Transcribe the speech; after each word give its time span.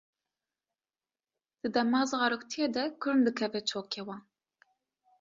Di 1.61 1.67
dema 1.75 1.99
zaroktiyê 2.09 2.67
de 2.75 2.83
kurm 3.01 3.19
dikeve 3.25 3.61
çokê 3.69 4.01
wan. 4.07 4.21